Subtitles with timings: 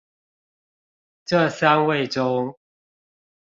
[1.25, 2.57] 這三位中